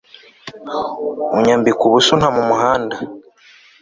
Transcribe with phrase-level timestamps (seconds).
[1.35, 2.95] unyambika ubusa unta mu muhanda